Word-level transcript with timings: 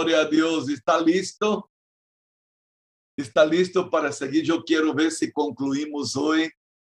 Gloria 0.00 0.20
a 0.20 0.24
Dios. 0.24 0.70
¿Está 0.70 0.98
listo? 0.98 1.70
¿Está 3.18 3.44
listo 3.44 3.90
para 3.90 4.10
seguir? 4.10 4.44
Yo 4.44 4.64
quiero 4.64 4.94
ver 4.94 5.10
si 5.10 5.30
concluimos 5.30 6.16
hoy 6.16 6.50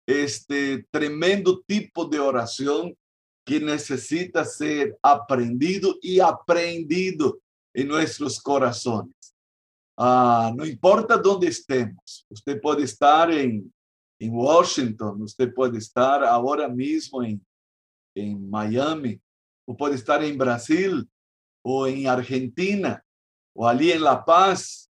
este 0.08 0.88
tremendo 0.90 1.60
tipo 1.68 2.06
de 2.06 2.18
oración 2.18 2.96
que 3.46 3.60
necesita 3.60 4.46
ser 4.46 4.98
aprendido 5.02 5.98
y 6.02 6.22
aprendido 6.22 7.42
en 7.74 7.90
nuestros 7.90 8.42
corazones. 8.42 9.36
Ah, 9.98 10.54
no 10.56 10.66
importa 10.66 11.18
dónde 11.18 11.48
estemos, 11.48 12.26
usted 12.30 12.62
puede 12.62 12.84
estar 12.84 13.30
en, 13.32 13.70
en 14.18 14.34
Washington, 14.34 15.24
usted 15.24 15.54
puede 15.54 15.78
estar 15.78 16.24
ahora 16.24 16.70
mismo 16.70 17.22
en, 17.22 17.46
en 18.16 18.50
Miami, 18.50 19.20
o 19.68 19.76
puede 19.76 19.96
estar 19.96 20.24
en 20.24 20.38
Brasil, 20.38 21.06
o 21.64 21.88
en 21.88 22.08
Argentina, 22.08 23.04
o 23.56 23.68
allí 23.68 23.92
en 23.92 24.04
La 24.04 24.24
Paz. 24.24 24.90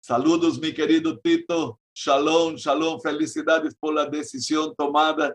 Saludos, 0.00 0.58
mi 0.58 0.72
querido 0.72 1.18
Tito. 1.18 1.80
Shalom, 1.94 2.54
shalom. 2.54 3.00
Felicidades 3.00 3.74
por 3.74 3.92
la 3.92 4.06
decisión 4.06 4.74
tomada. 4.76 5.34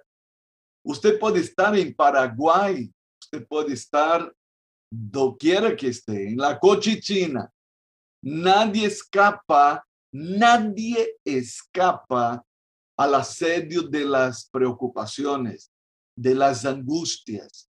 Usted 0.83 1.19
puede 1.19 1.41
estar 1.41 1.77
en 1.77 1.93
Paraguay, 1.93 2.91
usted 3.21 3.45
puede 3.47 3.73
estar 3.73 4.33
doquiera 4.89 5.75
que 5.75 5.87
esté, 5.87 6.29
en 6.29 6.37
la 6.37 6.59
Cochichina. 6.59 7.51
Nadie 8.21 8.85
escapa, 8.85 9.85
nadie 10.11 11.17
escapa 11.25 12.45
al 12.97 13.15
asedio 13.15 13.83
de 13.83 14.05
las 14.05 14.47
preocupaciones, 14.49 15.71
de 16.15 16.35
las 16.35 16.63
angustias. 16.65 17.69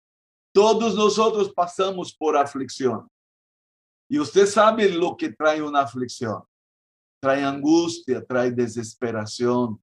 Todos 0.54 0.96
nosotros 0.96 1.52
pasamos 1.54 2.14
por 2.14 2.36
aflicción. 2.38 3.08
Y 4.10 4.20
usted 4.20 4.46
sabe 4.48 4.90
lo 4.90 5.16
que 5.16 5.32
trae 5.32 5.62
una 5.62 5.82
aflicción. 5.82 6.42
Trae 7.22 7.44
angustia, 7.44 8.26
trae 8.26 8.50
desesperación, 8.50 9.82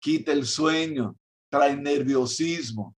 quita 0.00 0.32
el 0.32 0.46
sueño, 0.46 1.16
trae 1.50 1.76
nerviosismo, 1.76 2.94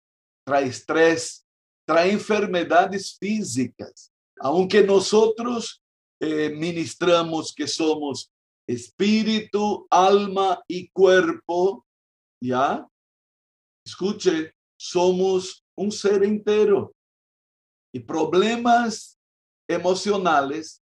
trae 0.47 0.67
estrés, 0.67 1.47
trae 1.87 2.13
enfermedades 2.13 3.17
físicas. 3.19 4.13
Aunque 4.39 4.83
nosotros 4.83 5.83
eh, 6.21 6.51
ministramos 6.51 7.53
que 7.55 7.67
somos 7.67 8.33
espíritu, 8.67 9.87
alma 9.91 10.63
y 10.67 10.89
cuerpo, 10.89 11.85
¿ya? 12.43 12.87
Escuche, 13.85 14.55
somos 14.79 15.66
un 15.77 15.93
ser 15.93 16.25
entero. 16.25 16.95
Y 17.93 18.01
problemas 18.01 19.19
emocionales 19.69 20.83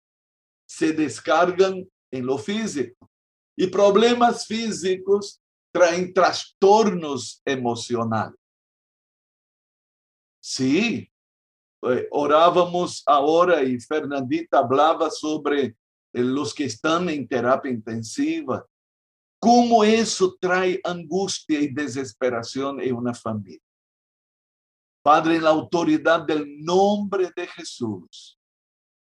se 0.67 0.93
descargan 0.93 1.89
en 2.11 2.27
lo 2.27 2.39
físico. 2.39 3.09
Y 3.57 3.67
problemas 3.69 4.47
físicos 4.47 5.41
traen 5.73 6.13
trastornos 6.13 7.43
emocionales. 7.45 8.39
Sí, 10.41 11.11
eh, 11.83 12.09
orábamos 12.11 13.03
ahora 13.07 13.63
y 13.63 13.79
Fernandita 13.81 14.59
hablaba 14.59 15.11
sobre 15.11 15.65
eh, 15.65 15.77
los 16.13 16.55
que 16.55 16.65
están 16.65 17.09
en 17.09 17.29
terapia 17.29 17.71
intensiva, 17.71 18.67
cómo 19.39 19.85
eso 19.85 20.37
trae 20.41 20.81
angustia 20.83 21.61
y 21.61 21.69
desesperación 21.69 22.81
en 22.81 22.95
una 22.95 23.15
familia. 23.15 23.68
Padre, 25.09 25.37
en 25.37 25.45
la 25.45 25.49
autoridad 25.49 26.27
del 26.27 26.63
nombre 26.63 27.33
de 27.35 27.47
Jesús, 27.47 28.39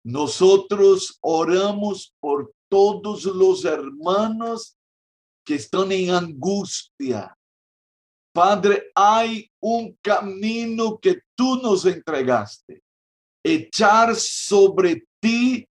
nosotros 0.04 1.20
oramos 1.22 2.12
por 2.20 2.52
todos 2.68 3.26
los 3.26 3.64
hermanos 3.66 4.76
que 5.46 5.54
están 5.54 5.92
en 5.92 6.10
angustia. 6.10 7.38
Padre, 8.34 8.90
hay 8.96 9.48
un 9.60 9.96
camino 10.02 10.98
que 10.98 11.22
tú 11.36 11.58
nos 11.58 11.86
entregaste. 11.86 12.82
Echar 13.44 14.16
sobre 14.16 15.06
ti 15.20 15.70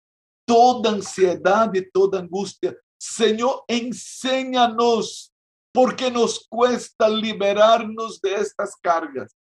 toda 0.46 0.92
ansiedad 0.92 1.74
y 1.74 1.90
toda 1.90 2.20
angustia. 2.20 2.76
Señor, 3.00 3.64
enséñanos 3.66 5.32
porque 5.72 6.12
nos 6.12 6.46
cuesta 6.50 7.08
liberarnos 7.08 8.20
de 8.20 8.36
estas 8.36 8.76
cargas. 8.76 9.37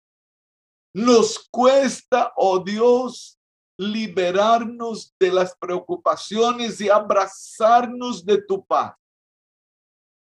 Nos 0.95 1.49
cuesta, 1.51 2.33
oh 2.37 2.59
Dios, 2.59 3.39
liberarnos 3.79 5.15
de 5.19 5.33
las 5.33 5.57
preocupaciones 5.57 6.81
y 6.81 6.89
abrazarnos 6.89 8.25
de 8.25 8.43
tu 8.43 8.65
paz 8.65 8.95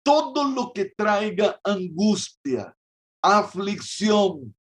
todo 0.08 0.42
lo 0.42 0.72
que 0.72 0.86
traiga 0.86 1.60
angustia, 1.62 2.74
aflicción, 3.22 4.56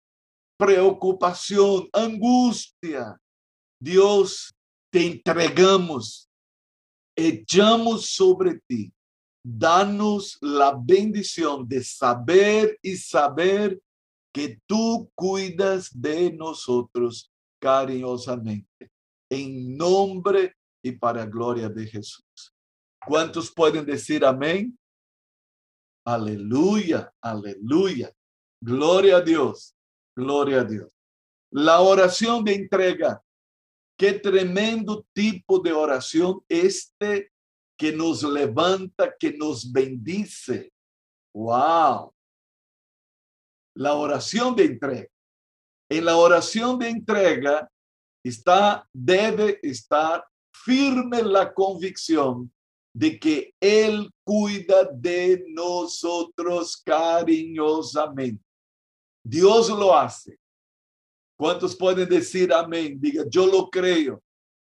preocupación, 0.58 1.90
angustia, 1.92 3.20
Dios, 3.78 4.56
te 4.90 5.06
entregamos, 5.06 6.30
echamos 7.14 8.06
sobre 8.06 8.62
ti. 8.66 8.94
Danos 9.46 10.38
la 10.40 10.80
bendición 10.82 11.68
de 11.68 11.84
saber 11.84 12.80
y 12.82 12.96
saber 12.96 13.82
que 14.34 14.60
tú 14.66 15.12
cuidas 15.16 15.90
de 15.94 16.34
nosotros 16.34 17.32
cariñosamente. 17.62 18.92
En 19.30 19.78
nombre 19.78 20.56
y 20.84 20.92
para 20.92 21.26
gloria 21.26 21.70
de 21.70 21.86
Jesús. 21.88 22.54
¿Cuántos 23.06 23.52
pueden 23.52 23.86
decir 23.86 24.26
amén? 24.26 24.78
Aleluya, 26.06 27.14
aleluya. 27.22 28.12
Gloria 28.62 29.18
a 29.18 29.22
Dios, 29.22 29.76
gloria 30.16 30.62
a 30.62 30.64
Dios. 30.64 30.92
La 31.52 31.82
oración 31.82 32.44
de 32.44 32.56
entrega. 32.56 33.22
Qué 33.98 34.14
tremendo 34.14 35.06
tipo 35.14 35.60
de 35.60 35.72
oración 35.72 36.44
este 36.50 37.32
que 37.78 37.94
nos 37.94 38.24
levanta, 38.24 39.14
que 39.18 39.34
nos 39.34 39.72
bendice. 39.72 40.74
Wow. 41.34 42.14
La 43.76 43.94
oración 43.94 44.56
de 44.56 44.66
entrega. 44.66 45.08
En 45.90 46.06
la 46.06 46.18
oración 46.18 46.80
de 46.80 46.90
entrega 46.90 47.70
está, 48.24 48.88
debe 48.94 49.60
estar 49.62 50.26
firme 50.52 51.22
la 51.22 51.54
convicción 51.54 52.52
de 52.96 53.20
que 53.20 53.54
Él 53.60 54.10
cuida 54.24 54.86
de 54.94 55.44
nosotros 55.50 56.82
cariñosamente. 56.86 58.44
Dios 59.26 59.70
lo 59.70 59.96
hace. 59.96 60.38
¿Cuántos 61.38 61.76
pueden 61.76 62.08
decir 62.08 62.54
amén? 62.54 63.00
Diga, 63.00 63.26
yo 63.30 63.48
lo 63.48 63.70
creo, 63.70 64.22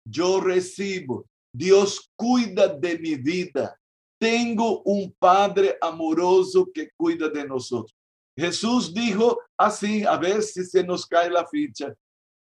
yo 0.06 0.40
recibo. 0.40 1.26
Dios 1.52 2.10
cuida 2.16 2.68
de 2.68 2.98
mi 2.98 3.14
vida. 3.16 3.78
Tengo 4.18 4.82
un 4.82 5.14
Padre 5.18 5.76
amoroso 5.80 6.68
que 6.72 6.90
cuida 6.96 7.28
de 7.28 7.46
nosotros. 7.46 7.93
Jesús 8.36 8.92
dijo 8.92 9.40
así, 9.56 10.04
a 10.04 10.16
ver 10.16 10.42
si 10.42 10.64
se 10.64 10.82
nos 10.82 11.06
cae 11.06 11.30
la 11.30 11.46
ficha. 11.46 11.94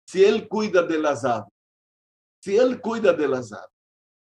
Si 0.07 0.25
Él 0.25 0.49
cuida 0.49 0.83
de 0.83 0.99
las 0.99 1.25
aves, 1.25 1.51
si 2.43 2.57
Él 2.57 2.81
cuida 2.81 3.13
de 3.13 3.29
las 3.29 3.53
aves, 3.53 3.71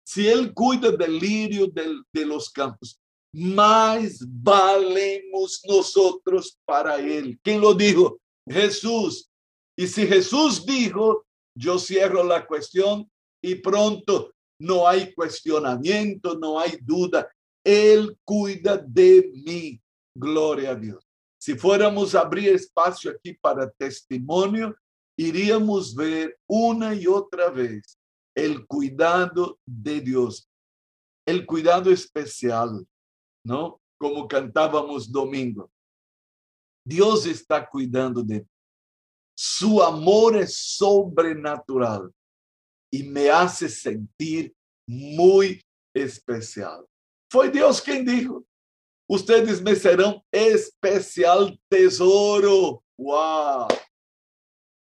si 0.06 0.28
Él 0.28 0.52
cuida 0.54 0.90
del 0.90 1.18
lirio 1.18 1.66
de 1.66 2.26
los 2.26 2.50
campos, 2.50 2.98
más 3.32 4.20
valemos 4.26 5.60
nosotros 5.66 6.58
para 6.64 6.96
Él. 6.96 7.38
¿Quién 7.42 7.60
lo 7.60 7.74
dijo? 7.74 8.18
Jesús. 8.48 9.28
Y 9.76 9.86
si 9.86 10.06
Jesús 10.06 10.64
dijo, 10.64 11.26
yo 11.54 11.78
cierro 11.78 12.24
la 12.24 12.46
cuestión 12.46 13.10
y 13.42 13.56
pronto 13.56 14.32
no 14.58 14.88
hay 14.88 15.12
cuestionamiento, 15.14 16.38
no 16.38 16.58
hay 16.58 16.78
duda. 16.80 17.28
Él 17.64 18.16
cuida 18.24 18.78
de 18.78 19.30
mí. 19.34 19.80
Gloria 20.14 20.70
a 20.70 20.74
Dios. 20.74 21.05
Si 21.46 21.54
fuéramos 21.54 22.12
a 22.16 22.22
abrir 22.22 22.48
espacio 22.48 23.08
aquí 23.08 23.32
para 23.32 23.70
testimonio, 23.70 24.76
iríamos 25.16 25.94
ver 25.94 26.36
una 26.44 26.92
y 26.92 27.06
otra 27.06 27.50
vez 27.50 28.00
el 28.34 28.66
cuidado 28.66 29.56
de 29.64 30.00
Dios, 30.00 30.50
el 31.24 31.46
cuidado 31.46 31.92
especial, 31.92 32.84
¿no? 33.44 33.80
Como 33.96 34.26
cantábamos 34.26 35.12
domingo. 35.12 35.70
Dios 36.84 37.26
está 37.26 37.64
cuidando 37.68 38.24
de 38.24 38.44
Su 39.38 39.80
amor 39.80 40.38
es 40.38 40.56
sobrenatural 40.56 42.12
y 42.92 43.04
me 43.04 43.30
hace 43.30 43.68
sentir 43.68 44.52
muy 44.84 45.64
especial. 45.94 46.84
Fue 47.30 47.50
Dios 47.50 47.80
quien 47.80 48.04
dijo, 48.04 48.44
ustedes 49.08 49.62
me 49.62 49.74
serán 49.74 50.20
especial 50.30 51.58
tesoro. 51.68 52.82
¡Wow! 52.98 53.68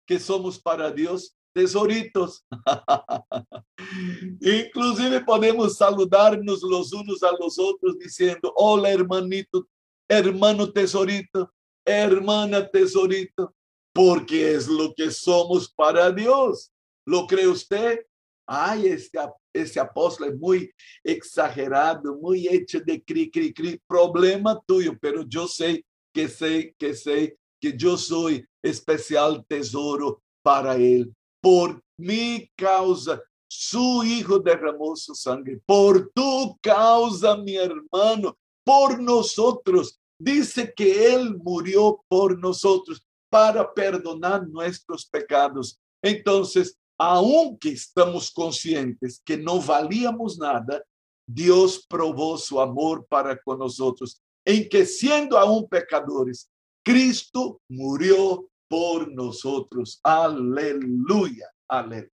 Que 0.07 0.19
somos 0.19 0.59
para 0.59 0.91
Dios 0.91 1.37
tesoritos. 1.57 2.45
Inclusive 4.41 5.25
podemos 5.25 5.79
saludarnos 5.79 6.63
los 6.63 6.93
unos 6.93 7.23
a 7.23 7.33
los 7.41 7.59
otros 7.59 7.99
diciendo, 7.99 8.53
hola 8.57 8.91
hermanito, 8.91 9.67
hermano 10.07 10.71
tesorito, 10.71 11.51
hermana 11.85 12.69
tesorito, 12.69 13.55
porque 13.95 14.53
es 14.53 14.69
lo 14.69 14.93
que 14.95 15.11
somos 15.11 15.73
para 15.73 16.11
Dios. 16.13 16.71
¿Lo 17.07 17.27
cree 17.27 17.49
usted? 17.49 18.05
Ay, 18.47 18.89
este, 18.89 19.19
este 19.63 19.81
apóstolo 19.81 20.31
es 20.31 20.39
muy 20.39 20.71
exagerado, 21.03 22.17
muy 22.17 22.49
hecho 22.49 22.81
de 22.81 23.03
cri, 23.03 23.31
cri, 23.31 23.53
cri. 23.53 23.81
Problema 23.87 24.61
tuyo, 24.67 24.97
pero 25.01 25.23
yo 25.23 25.49
sé 25.49 25.85
que 26.13 26.29
sé, 26.29 26.75
que 26.79 26.95
sé 26.95 27.39
que 27.61 27.77
yo 27.77 27.97
soy 27.97 28.47
especial 28.63 29.45
tesoro 29.47 30.23
para 30.43 30.77
él. 30.77 31.15
Por 31.41 31.83
mi 31.99 32.51
causa, 32.57 33.23
su 33.49 34.03
hijo 34.05 34.39
derramó 34.39 34.97
su 34.97 35.15
sangre. 35.15 35.61
Por 35.65 36.11
tu 36.15 36.59
causa, 36.61 37.37
mi 37.37 37.57
hermano, 37.57 38.37
por 38.65 39.01
nosotros. 39.01 39.99
Dice 40.19 40.73
que 40.75 41.15
él 41.15 41.37
murió 41.37 42.03
por 42.09 42.39
nosotros 42.39 43.03
para 43.31 43.73
perdonar 43.73 44.47
nuestros 44.49 45.07
pecados. 45.07 45.79
Entonces, 46.03 46.77
aunque 46.99 47.71
estamos 47.71 48.31
conscientes 48.31 49.21
que 49.25 49.37
no 49.37 49.61
valíamos 49.61 50.39
nada, 50.39 50.83
Dios 51.27 51.85
probó 51.89 52.39
su 52.39 52.61
amor 52.61 53.07
para 53.07 53.37
con 53.41 53.59
nosotros, 53.59 54.21
en 54.45 54.69
que 54.69 54.87
siendo 54.87 55.37
aún 55.37 55.69
pecadores, 55.69 56.49
Cristo 56.85 57.61
murió 57.69 58.49
por 58.69 59.13
nosotros. 59.13 59.99
Aleluya, 60.03 61.51
aleluya. 61.69 62.11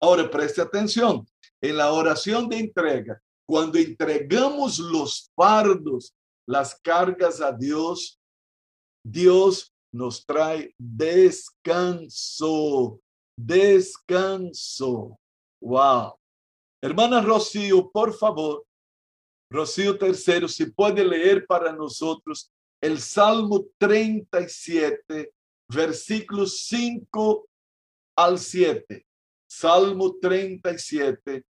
Ahora 0.00 0.30
preste 0.30 0.60
atención, 0.60 1.26
en 1.60 1.76
la 1.76 1.92
oración 1.92 2.48
de 2.48 2.58
entrega, 2.58 3.22
cuando 3.46 3.78
entregamos 3.78 4.78
los 4.78 5.30
fardos, 5.36 6.14
las 6.46 6.74
cargas 6.80 7.40
a 7.40 7.52
Dios, 7.52 8.18
Dios 9.04 9.72
nos 9.92 10.24
trae 10.24 10.74
descanso 10.78 11.40
descanso. 13.46 15.18
Wow. 15.60 16.18
Hermana 16.82 17.20
Rocío, 17.20 17.90
por 17.90 18.12
favor, 18.14 18.64
Rocío 19.50 19.98
tercero, 19.98 20.48
si 20.48 20.66
puede 20.66 21.04
leer 21.04 21.46
para 21.46 21.72
nosotros 21.72 22.50
el 22.80 22.98
Salmo 22.98 23.66
37, 23.78 25.30
versículos 25.68 26.64
5 26.66 27.48
al 28.16 28.38
7. 28.38 29.06
Salmo 29.48 30.16
37, 30.20 31.44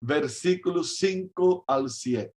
versículos 0.00 0.96
5 0.96 1.64
al 1.66 1.90
7. 1.90 2.32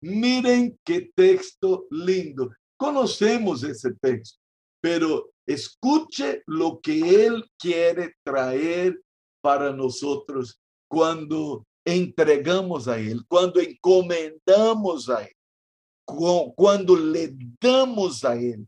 Miren 0.00 0.78
qué 0.82 1.12
texto 1.14 1.86
lindo. 1.90 2.50
Conocemos 2.76 3.62
ese 3.62 3.92
texto, 3.94 4.40
pero 4.80 5.33
Escuche 5.46 6.42
lo 6.46 6.80
que 6.80 7.26
Él 7.26 7.44
quiere 7.58 8.14
traer 8.24 9.00
para 9.42 9.72
nosotros 9.72 10.58
cuando 10.88 11.66
entregamos 11.84 12.88
a 12.88 12.98
Él, 12.98 13.24
cuando 13.28 13.60
encomendamos 13.60 15.10
a 15.10 15.24
Él, 15.24 15.36
cuando 16.04 16.96
le 16.96 17.34
damos 17.60 18.24
a 18.24 18.34
Él 18.34 18.66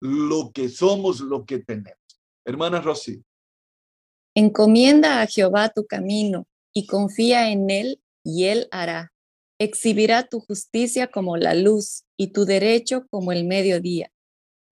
lo 0.00 0.50
que 0.52 0.68
somos, 0.68 1.20
lo 1.20 1.46
que 1.46 1.60
tenemos. 1.60 1.98
Hermana 2.44 2.80
Rosy. 2.80 3.22
Encomienda 4.34 5.20
a 5.22 5.26
Jehová 5.26 5.68
tu 5.68 5.86
camino 5.86 6.46
y 6.74 6.86
confía 6.86 7.50
en 7.50 7.70
Él 7.70 8.02
y 8.24 8.44
Él 8.44 8.68
hará. 8.70 9.12
Exhibirá 9.58 10.26
tu 10.26 10.40
justicia 10.40 11.06
como 11.06 11.36
la 11.36 11.54
luz 11.54 12.04
y 12.16 12.32
tu 12.32 12.44
derecho 12.44 13.06
como 13.10 13.30
el 13.30 13.44
mediodía. 13.44 14.10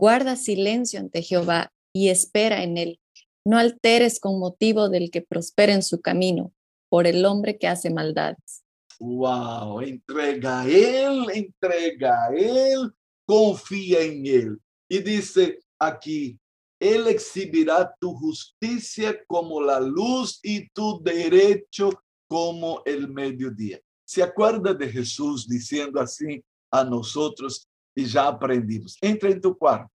Guarda 0.01 0.35
silencio 0.35 0.99
ante 0.99 1.21
Jehová 1.21 1.75
y 1.93 2.09
espera 2.09 2.63
en 2.63 2.79
él. 2.79 3.01
No 3.45 3.59
alteres 3.59 4.19
con 4.19 4.39
motivo 4.39 4.89
del 4.89 5.11
que 5.11 5.21
prospera 5.21 5.75
en 5.75 5.83
su 5.83 6.01
camino, 6.01 6.55
por 6.89 7.07
el 7.07 7.23
hombre 7.27 7.59
que 7.59 7.69
hace 7.69 7.91
maldades. 7.91 8.65
Wow, 8.99 9.83
entrega 9.83 10.63
a 10.63 10.67
él, 10.67 11.27
entrega 11.35 12.25
a 12.25 12.35
él, 12.35 12.91
confía 13.27 14.01
en 14.01 14.25
él. 14.25 14.59
Y 14.89 15.01
dice 15.01 15.59
aquí, 15.79 16.39
él 16.79 17.07
exhibirá 17.07 17.95
tu 18.01 18.15
justicia 18.15 19.23
como 19.27 19.61
la 19.61 19.81
luz 19.81 20.41
y 20.43 20.67
tu 20.71 20.99
derecho 21.03 21.91
como 22.27 22.81
el 22.87 23.07
mediodía. 23.07 23.79
¿Se 24.07 24.23
acuerda 24.23 24.73
de 24.73 24.89
Jesús 24.89 25.47
diciendo 25.47 26.01
así 26.01 26.43
a 26.71 26.85
nosotros? 26.85 27.69
Y 27.95 28.07
ya 28.07 28.29
aprendimos. 28.29 28.97
Entra 29.01 29.31
en 29.31 29.41
tu 29.41 29.57
cuarto, 29.57 29.93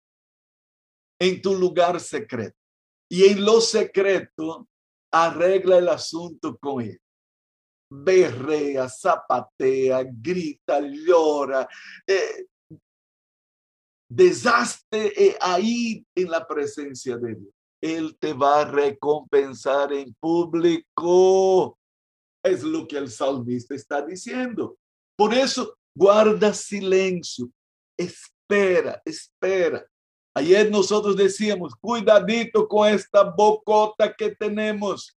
en 1.19 1.41
tu 1.41 1.55
lugar 1.55 1.99
secreto, 1.99 2.57
y 3.09 3.25
en 3.25 3.43
lo 3.43 3.59
secreto 3.61 4.67
arregla 5.11 5.77
el 5.77 5.89
asunto 5.89 6.57
con 6.57 6.81
él. 6.81 6.99
Berrea, 7.93 8.87
zapatea, 8.87 10.03
grita, 10.05 10.79
llora, 10.79 11.67
eh, 12.07 12.45
desastre 14.09 15.13
eh, 15.15 15.37
ahí 15.41 16.05
en 16.15 16.29
la 16.29 16.45
presencia 16.47 17.17
de 17.17 17.35
Dios. 17.35 17.53
Él 17.81 18.17
te 18.19 18.33
va 18.33 18.61
a 18.61 18.65
recompensar 18.65 19.91
en 19.91 20.13
público. 20.19 21.77
Es 22.43 22.63
lo 22.63 22.87
que 22.87 22.97
el 22.97 23.09
salmista 23.09 23.75
está 23.75 24.05
diciendo. 24.05 24.77
Por 25.17 25.33
eso, 25.33 25.77
guarda 25.95 26.53
silencio, 26.53 27.51
espera, 28.03 29.01
espera. 29.05 29.85
Ayer 30.33 30.71
nosotros 30.71 31.15
decíamos, 31.17 31.75
cuidadito 31.75 32.67
con 32.67 32.87
esta 32.87 33.23
bocota 33.23 34.13
que 34.13 34.33
tenemos, 34.33 35.17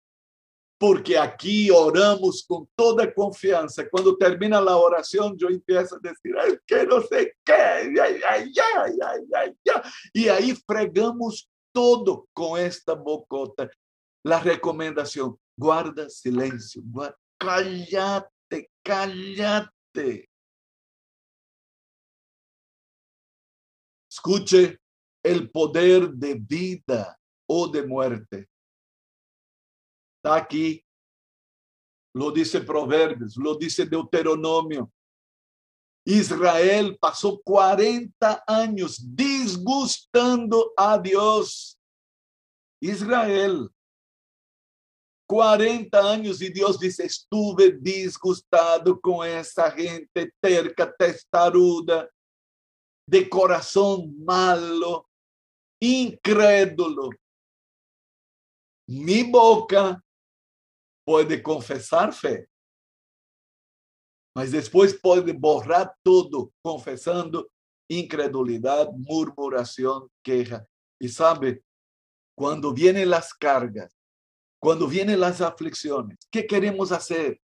porque 0.80 1.18
aquí 1.18 1.70
oramos 1.70 2.44
con 2.48 2.68
toda 2.76 3.14
confianza. 3.14 3.88
Cuando 3.90 4.16
termina 4.18 4.62
la 4.62 4.78
oración, 4.78 5.38
yo 5.38 5.48
empiezo 5.48 5.96
a 5.96 6.00
decir, 6.00 6.34
ay, 6.40 6.58
que 6.66 6.86
no 6.86 7.02
sé 7.02 7.36
qué, 7.44 7.54
ay, 7.54 7.96
ay, 8.28 8.52
ay, 9.34 9.58
y 10.14 10.28
ahí 10.30 10.56
fregamos 10.66 11.50
todo 11.74 12.28
con 12.34 12.60
esta 12.60 12.94
bocota. 12.94 13.70
La 14.24 14.40
recomendación, 14.40 15.38
guarda 15.58 16.10
silencio, 16.10 16.82
guarda, 16.86 17.18
cállate, 17.38 18.72
cállate. 18.84 20.31
Escuche 24.12 24.78
el 25.24 25.50
poder 25.50 26.10
de 26.10 26.34
vida 26.34 27.18
o 27.48 27.68
de 27.70 27.88
muerte. 27.88 28.50
Está 30.18 30.36
aquí. 30.36 30.86
Lo 32.14 32.30
dice 32.30 32.60
Proverbios, 32.60 33.38
lo 33.38 33.56
dice 33.56 33.86
Deuteronomio. 33.86 34.92
Israel 36.04 36.98
pasó 37.00 37.40
40 37.42 38.44
años 38.46 39.00
disgustando 39.16 40.74
a 40.76 40.98
Dios. 40.98 41.80
Israel, 42.82 43.70
40 45.26 46.12
años 46.12 46.42
y 46.42 46.50
Dios 46.50 46.78
dice, 46.78 47.06
estuve 47.06 47.72
disgustado 47.72 49.00
con 49.00 49.26
esa 49.26 49.72
gente 49.72 50.34
terca, 50.42 50.94
testaruda, 50.94 52.10
de 53.12 53.28
corazón 53.28 54.24
malo, 54.24 55.10
incrédulo. 55.82 57.10
Mi 58.88 59.24
boca 59.24 60.02
puede 61.06 61.44
confesar 61.44 62.14
fe, 62.14 62.48
mas 64.34 64.50
después 64.50 64.98
puede 64.98 65.34
borrar 65.34 65.94
todo 66.02 66.54
confesando 66.62 67.52
incredulidad, 67.90 68.90
murmuración, 68.94 70.10
queja. 70.24 70.66
Y 70.98 71.10
sabe, 71.10 71.66
cuando 72.34 72.72
vienen 72.72 73.10
las 73.10 73.34
cargas, 73.34 73.94
cuando 74.58 74.88
vienen 74.88 75.20
las 75.20 75.42
aflicciones, 75.42 76.18
¿qué 76.32 76.48
queremos 76.48 76.94
hacer? 76.94 77.42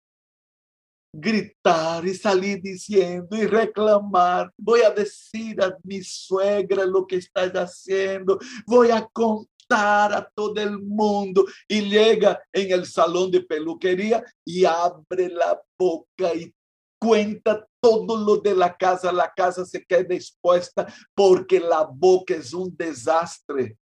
Gritar 1.12 2.06
y 2.06 2.14
salir 2.14 2.60
diciendo 2.62 3.36
y 3.36 3.46
reclamar. 3.46 4.52
Voy 4.56 4.82
a 4.82 4.90
decir 4.90 5.62
a 5.62 5.76
mi 5.82 6.02
suegra 6.02 6.84
lo 6.84 7.06
que 7.06 7.16
estás 7.16 7.52
haciendo. 7.52 8.38
Voy 8.66 8.90
a 8.90 9.06
contar 9.12 10.12
a 10.14 10.30
todo 10.34 10.60
el 10.60 10.78
mundo. 10.78 11.44
Y 11.68 11.82
llega 11.82 12.40
en 12.52 12.72
el 12.72 12.86
salón 12.86 13.30
de 13.30 13.42
peluquería 13.42 14.24
y 14.44 14.64
abre 14.64 15.28
la 15.28 15.60
boca 15.78 16.34
y 16.34 16.52
cuenta 16.98 17.66
todo 17.80 18.16
lo 18.16 18.36
de 18.36 18.54
la 18.54 18.76
casa. 18.76 19.12
La 19.12 19.32
casa 19.34 19.64
se 19.64 19.84
queda 19.84 20.14
expuesta 20.14 20.86
porque 21.14 21.60
la 21.60 21.82
boca 21.84 22.34
es 22.34 22.54
un 22.54 22.74
desastre. 22.76 23.76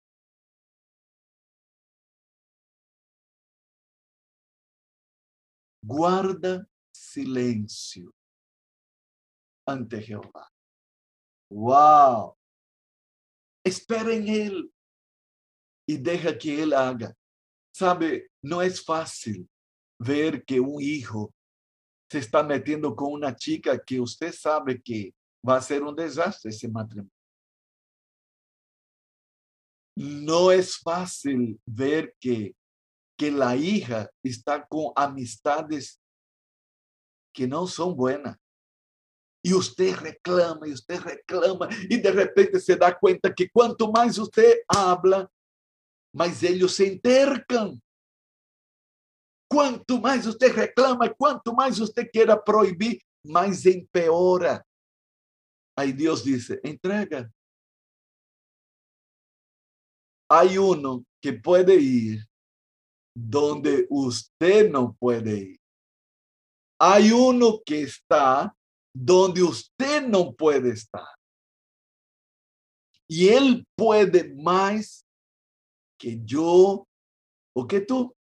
guarda 5.82 6.66
silencio 7.12 8.14
ante 9.66 10.00
Jehová. 10.00 10.48
Wow. 11.50 12.36
Espera 13.64 14.12
en 14.12 14.28
Él 14.28 14.72
y 15.86 15.96
deja 15.96 16.36
que 16.38 16.62
Él 16.62 16.72
haga. 16.72 17.14
Sabe, 17.74 18.30
no 18.42 18.62
es 18.62 18.84
fácil 18.84 19.48
ver 19.98 20.44
que 20.44 20.60
un 20.60 20.80
hijo 20.80 21.34
se 22.10 22.18
está 22.18 22.42
metiendo 22.42 22.94
con 22.96 23.12
una 23.12 23.34
chica 23.34 23.78
que 23.78 24.00
usted 24.00 24.32
sabe 24.32 24.80
que 24.80 25.14
va 25.46 25.56
a 25.56 25.62
ser 25.62 25.82
un 25.82 25.94
desastre 25.94 26.50
ese 26.50 26.68
matrimonio. 26.68 27.12
No 29.96 30.50
es 30.50 30.78
fácil 30.78 31.60
ver 31.66 32.14
que, 32.18 32.56
que 33.18 33.30
la 33.30 33.54
hija 33.54 34.10
está 34.22 34.66
con 34.66 34.92
amistades 34.96 35.99
que 37.32 37.46
no 37.46 37.66
son 37.66 37.96
buenas. 37.96 38.36
Y 39.42 39.54
usted 39.54 39.96
reclama, 39.96 40.68
y 40.68 40.72
usted 40.72 41.00
reclama, 41.00 41.68
y 41.88 41.96
de 41.96 42.10
repente 42.10 42.60
se 42.60 42.76
da 42.76 42.96
cuenta 42.98 43.34
que 43.34 43.48
cuanto 43.48 43.90
más 43.90 44.18
usted 44.18 44.60
habla, 44.68 45.30
más 46.14 46.42
ellos 46.42 46.74
se 46.74 46.86
intercan. 46.86 47.80
Quanto 49.48 50.00
mais 50.00 50.26
você 50.26 50.48
reclama, 50.48 51.08
quanto 51.12 51.52
mais 51.52 51.78
você 51.78 52.04
queira 52.04 52.36
proibir, 52.36 53.00
mais 53.24 53.66
empeora. 53.66 54.64
Aí 55.76 55.92
Deus 55.92 56.22
disse: 56.22 56.60
entrega. 56.62 57.32
Há 60.30 60.44
um 60.44 61.04
que 61.20 61.32
pode 61.32 61.72
ir 61.72 62.24
donde 63.16 63.86
você 63.88 64.68
não 64.68 64.94
pode 64.94 65.30
ir. 65.30 65.59
Há 66.82 66.96
um 66.98 67.62
que 67.62 67.74
está 67.74 68.50
donde 68.94 69.42
você 69.42 70.00
não 70.00 70.32
pode 70.32 70.70
estar. 70.70 71.14
E 73.08 73.26
ele 73.26 73.66
pode 73.76 74.34
mais 74.34 75.04
que 75.98 76.18
eu 76.32 76.86
ou 77.54 77.66
que 77.66 77.80
tu. 77.80 78.16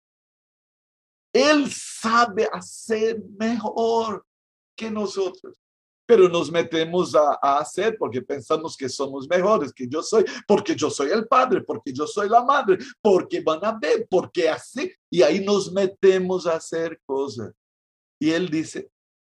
Él 1.35 1.67
sabe 1.69 2.49
hacer 2.51 3.23
mejor 3.39 4.25
que 4.75 4.89
nosotros. 4.89 5.55
Pero 6.09 6.29
nos 6.29 6.49
metemos 6.49 7.15
a, 7.17 7.59
hacer 7.59 7.99
porque 7.99 8.23
pensamos 8.23 8.77
que 8.77 8.89
somos 8.89 9.27
mejores, 9.27 9.73
que 9.73 9.89
yo 9.89 10.03
soy, 10.03 10.25
porque 10.47 10.75
yo 10.75 10.89
soy 10.89 11.11
el 11.11 11.27
padre, 11.27 11.63
porque 11.63 11.93
yo 11.93 12.07
soy 12.07 12.29
la 12.29 12.45
madre, 12.45 12.79
porque 13.03 13.41
van 13.41 13.63
a 13.65 13.73
ver, 13.73 14.07
porque 14.09 14.49
así. 14.49 14.95
Y 15.11 15.23
ahí 15.23 15.45
nos 15.45 15.71
metemos 15.73 16.47
a 16.47 16.55
hacer 16.55 16.99
cosas. 17.05 17.53
Y 18.19 18.31
él 18.31 18.49
dice, 18.49 18.91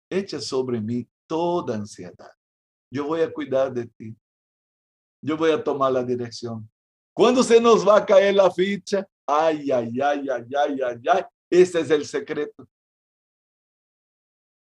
echa 0.09 0.39
sobre 0.39 0.79
mí 0.81 1.07
toda 1.27 1.75
ansiedad. 1.75 2.31
Yo 2.91 3.05
voy 3.05 3.21
a 3.21 3.31
cuidar 3.31 3.73
de 3.73 3.87
ti. 3.87 4.15
Yo 5.21 5.37
voy 5.37 5.51
a 5.51 5.63
tomar 5.63 5.91
la 5.91 6.03
dirección. 6.03 6.69
Cuando 7.13 7.43
se 7.43 7.59
nos 7.59 7.87
va 7.87 7.97
a 7.97 8.05
caer 8.05 8.35
la 8.35 8.51
ficha, 8.51 9.07
ay, 9.25 9.71
ay, 9.71 9.99
ay, 10.01 10.29
ay, 10.29 10.47
ay, 10.55 10.81
ay, 10.81 11.01
ay, 11.11 11.23
ese 11.49 11.79
es 11.79 11.89
el 11.89 12.05
secreto. 12.05 12.67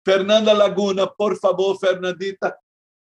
Fernanda 0.05 0.53
Laguna, 0.53 1.07
por 1.07 1.37
favor, 1.37 1.77
Fernandita, 1.79 2.59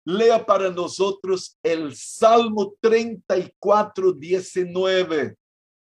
lea 0.05 0.45
para 0.45 0.71
nosotros 0.71 1.57
el 1.63 1.95
Salmo 1.95 2.75
34, 2.81 4.13
19. 4.13 5.37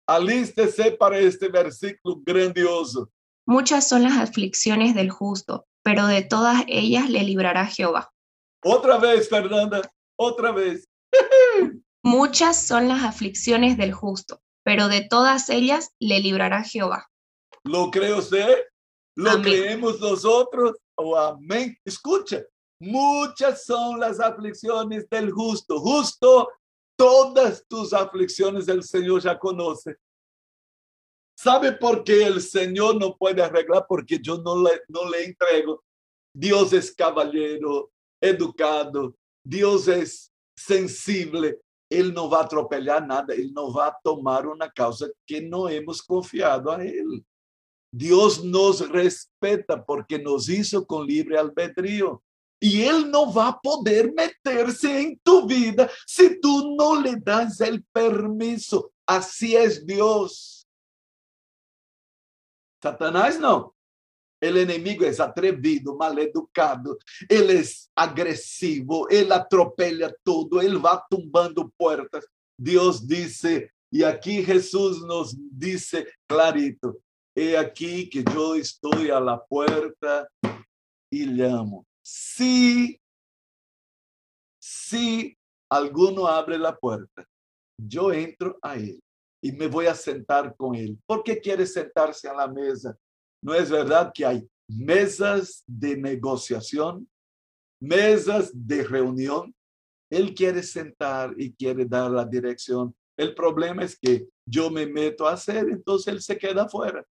Alístese 0.06 0.92
para 0.92 1.18
este 1.18 1.48
versículo 1.48 2.20
grandioso. 2.24 3.10
Muchas 3.52 3.86
son 3.86 4.02
las 4.02 4.16
aflicciones 4.16 4.94
del 4.94 5.10
justo, 5.10 5.66
pero 5.82 6.06
de 6.06 6.22
todas 6.22 6.64
ellas 6.68 7.10
le 7.10 7.22
librará 7.22 7.66
Jehová. 7.66 8.10
Otra 8.64 8.96
vez, 8.96 9.28
Fernanda, 9.28 9.82
otra 10.16 10.52
vez. 10.52 10.88
Muchas 12.02 12.66
son 12.66 12.88
las 12.88 13.02
aflicciones 13.04 13.76
del 13.76 13.92
justo, 13.92 14.40
pero 14.64 14.88
de 14.88 15.02
todas 15.02 15.50
ellas 15.50 15.90
le 15.98 16.20
librará 16.20 16.64
Jehová. 16.64 17.10
¿Lo 17.64 17.90
cree 17.90 18.14
usted? 18.14 18.56
¿Lo 19.16 19.42
creemos 19.42 20.00
nosotros? 20.00 20.78
Oh, 20.94 21.14
amén. 21.14 21.76
Escucha, 21.84 22.42
muchas 22.80 23.66
son 23.66 24.00
las 24.00 24.18
aflicciones 24.18 25.06
del 25.10 25.30
justo. 25.30 25.78
Justo, 25.78 26.48
todas 26.96 27.66
tus 27.68 27.92
aflicciones 27.92 28.66
el 28.68 28.82
Señor 28.82 29.20
ya 29.20 29.38
conoce. 29.38 29.98
¿Sabe 31.42 31.72
por 31.72 32.04
qué 32.04 32.22
el 32.22 32.40
Señor 32.40 33.00
no 33.00 33.16
puede 33.16 33.42
arreglar? 33.42 33.84
Porque 33.88 34.16
yo 34.22 34.38
no 34.38 34.62
le, 34.62 34.80
no 34.86 35.10
le 35.10 35.24
entrego. 35.24 35.82
Dios 36.32 36.72
es 36.72 36.94
caballero, 36.94 37.90
educado. 38.20 39.16
Dios 39.44 39.88
es 39.88 40.30
sensible. 40.56 41.58
Él 41.90 42.14
no 42.14 42.30
va 42.30 42.38
a 42.38 42.44
atropellar 42.44 43.04
nada. 43.04 43.34
Él 43.34 43.52
no 43.52 43.72
va 43.72 43.88
a 43.88 43.98
tomar 44.04 44.46
una 44.46 44.70
causa 44.70 45.08
que 45.26 45.40
no 45.40 45.68
hemos 45.68 46.00
confiado 46.00 46.70
a 46.70 46.84
Él. 46.84 47.24
Dios 47.92 48.44
nos 48.44 48.88
respeta 48.88 49.84
porque 49.84 50.20
nos 50.20 50.48
hizo 50.48 50.86
con 50.86 51.04
libre 51.04 51.36
albedrío. 51.36 52.22
Y 52.60 52.82
Él 52.82 53.10
no 53.10 53.34
va 53.34 53.48
a 53.48 53.60
poder 53.60 54.12
meterse 54.14 55.00
en 55.00 55.18
tu 55.24 55.44
vida 55.44 55.90
si 56.06 56.40
tú 56.40 56.76
no 56.76 57.00
le 57.00 57.16
das 57.16 57.60
el 57.60 57.82
permiso. 57.92 58.92
Así 59.04 59.56
es 59.56 59.84
Dios. 59.84 60.61
Satanás 62.82 63.38
no. 63.38 63.74
El 64.40 64.56
enemigo 64.56 65.04
es 65.04 65.20
atrevido, 65.20 65.94
maleducado, 65.94 66.98
él 67.28 67.50
es 67.50 67.88
agresivo, 67.94 69.08
él 69.08 69.30
atropella 69.30 70.12
todo, 70.24 70.60
él 70.60 70.84
va 70.84 71.04
tumbando 71.08 71.70
puertas. 71.76 72.26
Dios 72.58 73.06
dice, 73.06 73.70
y 73.88 74.02
aquí 74.02 74.42
Jesús 74.42 75.00
nos 75.02 75.36
dice 75.36 76.08
clarito, 76.26 76.98
He 77.34 77.56
aquí 77.56 78.10
que 78.10 78.22
yo 78.24 78.54
estoy 78.56 79.08
a 79.08 79.18
la 79.18 79.42
puerta 79.42 80.28
y 81.10 81.24
llamo. 81.24 81.86
Si, 82.02 83.00
si 84.60 85.34
alguno 85.70 86.26
abre 86.26 86.58
la 86.58 86.76
puerta, 86.76 87.26
yo 87.78 88.12
entro 88.12 88.58
a 88.60 88.74
él 88.74 89.01
y 89.42 89.52
me 89.52 89.66
voy 89.66 89.86
a 89.86 89.94
sentar 89.94 90.54
con 90.56 90.74
él. 90.74 90.96
¿Por 91.04 91.22
qué 91.24 91.40
quiere 91.40 91.66
sentarse 91.66 92.28
a 92.28 92.34
la 92.34 92.46
mesa? 92.46 92.96
¿No 93.42 93.52
es 93.54 93.68
verdad 93.68 94.12
que 94.14 94.24
hay 94.24 94.48
mesas 94.68 95.64
de 95.66 95.96
negociación, 95.96 97.08
mesas 97.80 98.50
de 98.54 98.84
reunión? 98.84 99.54
Él 100.08 100.32
quiere 100.34 100.62
sentar 100.62 101.34
y 101.36 101.52
quiere 101.52 101.84
dar 101.84 102.10
la 102.10 102.24
dirección. 102.24 102.94
El 103.16 103.34
problema 103.34 103.82
es 103.82 103.98
que 103.98 104.28
yo 104.46 104.70
me 104.70 104.86
meto 104.86 105.26
a 105.26 105.32
hacer, 105.32 105.68
entonces 105.68 106.14
él 106.14 106.22
se 106.22 106.38
queda 106.38 106.62
afuera. 106.62 107.04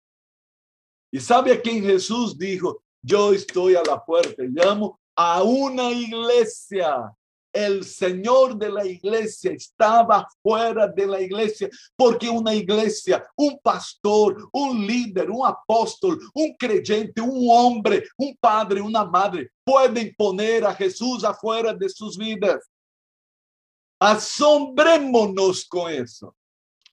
¿Y 1.12 1.20
sabe 1.20 1.52
a 1.52 1.62
quién 1.62 1.84
Jesús 1.84 2.38
dijo? 2.38 2.82
Yo 3.04 3.34
estoy 3.34 3.76
a 3.76 3.84
la 3.84 4.04
puerta 4.04 4.44
llamo 4.44 5.00
a 5.16 5.44
una 5.44 5.92
iglesia. 5.92 7.12
El 7.54 7.84
Señor 7.84 8.58
de 8.58 8.70
la 8.70 8.86
iglesia 8.86 9.52
estaba 9.52 10.28
fuera 10.42 10.88
de 10.88 11.06
la 11.06 11.20
iglesia 11.20 11.70
porque 11.96 12.30
una 12.30 12.54
iglesia, 12.54 13.26
un 13.36 13.60
pastor, 13.62 14.50
un 14.54 14.86
líder, 14.86 15.30
un 15.30 15.46
apóstol, 15.46 16.20
un 16.34 16.56
creyente, 16.58 17.20
un 17.20 17.48
hombre, 17.50 18.04
un 18.18 18.36
padre, 18.40 18.82
una 18.82 19.04
madre 19.04 19.52
pueden 19.64 20.14
poner 20.18 20.66
a 20.66 20.74
Jesús 20.74 21.24
afuera 21.24 21.74
de 21.74 21.88
sus 21.90 22.18
vidas. 22.18 22.70
Asombrémonos 24.00 25.66
con 25.66 25.92
eso. 25.92 26.36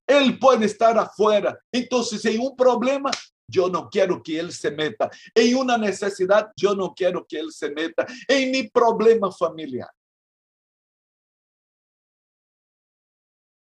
Él 0.07 0.39
puede 0.39 0.67
estar 0.67 0.97
afuera. 0.99 1.59
Entonces, 1.73 2.25
hay 2.25 2.39
un 2.39 2.55
problema, 2.57 3.11
yo 3.47 3.69
no 3.69 3.89
quiero 3.91 4.23
que 4.23 4.39
él 4.39 4.53
se 4.53 4.71
meta. 4.71 5.11
En 5.35 5.57
una 5.57 5.77
necesidad, 5.77 6.51
yo 6.57 6.75
no 6.75 6.95
quiero 6.95 7.27
que 7.27 7.39
él 7.39 7.51
se 7.53 7.71
meta. 7.71 8.07
En 8.27 8.51
mi 8.51 8.69
problema 8.69 9.33
familiar. 9.33 9.89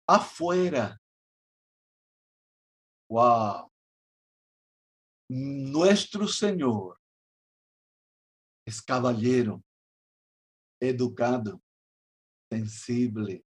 Afuera. 0.08 0.98
Wow. 3.10 3.70
Nuestro 5.30 6.28
Señor 6.28 6.98
es 8.66 8.82
caballero, 8.82 9.62
educado, 10.82 11.62
sensible, 12.50 13.44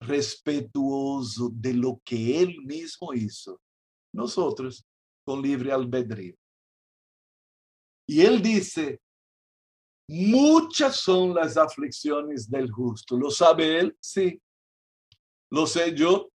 respetuoso 0.00 1.50
de 1.54 1.74
lo 1.74 2.00
que 2.04 2.40
él 2.40 2.62
mismo 2.64 3.14
hizo 3.14 3.60
nosotros 4.14 4.84
con 5.24 5.40
libre 5.40 5.72
albedrío. 5.72 6.34
Y 8.06 8.20
él 8.20 8.42
dice, 8.42 9.00
muchas 10.12 10.96
son 10.96 11.34
las 11.34 11.56
aflicciones 11.56 12.50
del 12.50 12.70
justo. 12.70 13.16
¿Lo 13.16 13.30
sabe 13.30 13.80
él? 13.80 13.96
Sí. 14.00 14.40
Lo 15.50 15.66
sé 15.66 15.94
yo. 15.94 16.28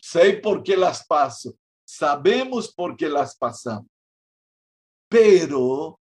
Sé 0.00 0.34
por 0.34 0.62
qué 0.62 0.76
las 0.76 1.06
paso. 1.06 1.54
sabemos 1.86 2.72
por 2.74 2.96
qué 2.96 3.08
las 3.08 3.36
pasamos, 3.36 3.90
pero, 5.08 5.98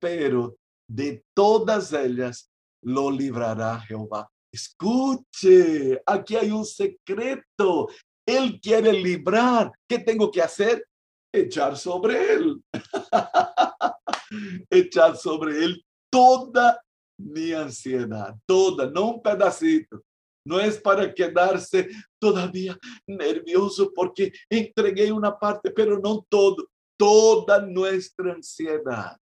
pero 0.00 0.56
de 0.88 1.24
todas 1.34 1.92
ellas 1.92 2.50
lo 2.82 3.10
librará 3.10 3.80
Jehová. 3.80 4.30
Escuche, 4.52 6.00
aquí 6.06 6.36
hay 6.36 6.52
un 6.52 6.64
secreto. 6.64 7.88
Él 8.24 8.60
quiere 8.60 8.92
librar. 8.92 9.72
¿Qué 9.88 9.98
tengo 9.98 10.30
que 10.30 10.40
hacer? 10.40 10.86
Echar 11.32 11.76
sobre 11.76 12.34
él. 12.34 12.64
Echar 14.70 15.16
sobre 15.16 15.64
él 15.64 15.84
toda 16.14 16.80
mi 17.18 17.52
ansiedad, 17.52 18.36
toda, 18.46 18.88
no 18.88 19.14
un 19.14 19.22
pedacito. 19.22 20.00
No 20.46 20.60
es 20.60 20.78
para 20.78 21.12
quedarse 21.12 21.88
todavía 22.20 22.78
nervioso 23.04 23.90
porque 23.92 24.32
entregué 24.48 25.10
una 25.10 25.36
parte, 25.36 25.72
pero 25.72 25.98
no 25.98 26.24
todo, 26.28 26.68
toda 26.96 27.60
nuestra 27.62 28.32
ansiedad. 28.32 29.18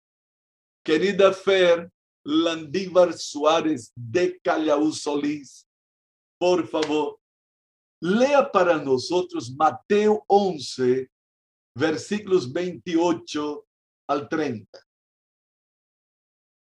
Querida 0.83 1.31
Fer, 1.31 1.91
Landívar 2.25 3.13
Suárez 3.13 3.91
de 3.95 4.39
Callaú 4.39 4.91
Solís, 4.91 5.67
por 6.39 6.67
favor, 6.67 7.19
lea 8.01 8.51
para 8.51 8.77
nosotros 8.81 9.53
Mateo 9.55 10.23
11, 10.27 11.07
versículos 11.75 12.51
28 12.51 13.67
al 14.07 14.27
30. 14.27 14.88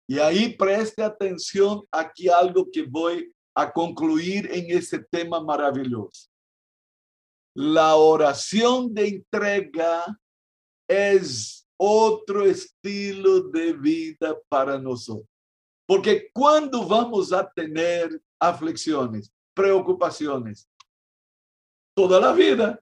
Y 0.09 0.17
ahí 0.17 0.55
preste 0.55 1.03
atención 1.03 1.83
aquí 1.91 2.29
algo 2.29 2.67
que 2.73 2.81
voy 2.81 3.31
a 3.53 3.71
concluir 3.71 4.49
en 4.51 4.75
ese 4.75 4.97
tema 4.97 5.39
maravilloso. 5.39 6.27
La 7.53 7.95
oración 7.95 8.91
de 8.91 9.07
entrega 9.07 10.19
es 10.87 11.67
otro 11.77 12.43
estilo 12.43 13.41
de 13.49 13.73
vida 13.73 14.35
para 14.49 14.79
nosotros. 14.79 15.29
Porque 15.85 16.31
cuando 16.33 16.87
vamos 16.87 17.31
a 17.31 17.47
tener 17.47 18.19
aflicciones, 18.39 19.31
preocupaciones, 19.53 20.67
toda 21.95 22.19
la 22.19 22.33
vida. 22.33 22.81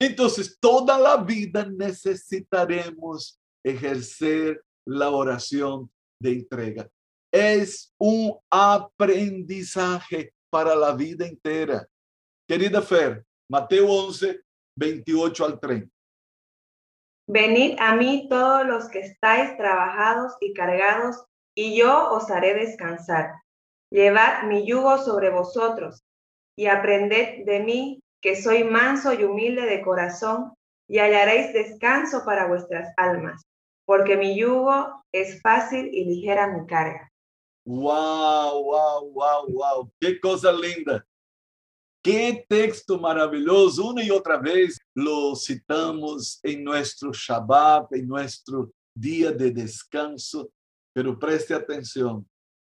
Entonces, 0.00 0.56
toda 0.58 0.98
la 0.98 1.18
vida 1.18 1.66
necesitaremos 1.66 3.38
ejercer 3.62 4.64
la 4.86 5.10
oración 5.10 5.90
entrega. 6.30 6.88
Es 7.32 7.94
un 7.98 8.36
aprendizaje 8.50 10.32
para 10.50 10.74
la 10.74 10.92
vida 10.94 11.26
entera. 11.26 11.86
Querida 12.46 12.82
Fer, 12.82 13.24
Mateo 13.48 13.90
11, 13.90 14.40
28 14.76 15.44
al 15.44 15.60
30. 15.60 15.88
Venid 17.28 17.76
a 17.78 17.94
mí 17.94 18.26
todos 18.28 18.66
los 18.66 18.88
que 18.88 19.00
estáis 19.00 19.56
trabajados 19.56 20.34
y 20.40 20.52
cargados, 20.52 21.24
y 21.54 21.76
yo 21.76 22.10
os 22.10 22.30
haré 22.30 22.54
descansar. 22.54 23.32
Llevad 23.90 24.44
mi 24.44 24.66
yugo 24.66 24.98
sobre 24.98 25.30
vosotros 25.30 26.02
y 26.56 26.66
aprended 26.66 27.44
de 27.44 27.60
mí, 27.60 28.00
que 28.20 28.40
soy 28.40 28.64
manso 28.64 29.12
y 29.12 29.24
humilde 29.24 29.62
de 29.62 29.82
corazón, 29.82 30.54
y 30.88 30.98
hallaréis 30.98 31.52
descanso 31.52 32.24
para 32.24 32.46
vuestras 32.46 32.92
almas, 32.96 33.42
porque 33.84 34.16
mi 34.16 34.38
yugo 34.38 35.04
es 35.12 35.40
fácil 35.42 35.88
y 35.92 36.04
ligera 36.04 36.48
mi 36.48 36.66
carga. 36.66 37.12
Wow, 37.64 38.64
wow, 38.64 39.12
wow, 39.12 39.46
wow. 39.48 39.92
Qué 40.00 40.18
cosa 40.18 40.50
linda. 40.52 41.06
Qué 42.02 42.44
texto 42.48 42.98
maravilloso. 42.98 43.90
Una 43.90 44.02
y 44.02 44.10
otra 44.10 44.36
vez 44.36 44.80
lo 44.94 45.36
citamos 45.36 46.40
en 46.42 46.64
nuestro 46.64 47.12
Shabbat, 47.12 47.92
en 47.92 48.08
nuestro 48.08 48.72
día 48.92 49.30
de 49.30 49.52
descanso. 49.52 50.50
Pero 50.92 51.16
preste 51.16 51.54
atención. 51.54 52.28